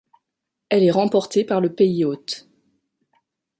Elle 0.69 0.83
est 0.83 0.89
remportée 0.89 1.45
par 1.45 1.61
le 1.61 1.75
pays-hôte. 1.75 2.49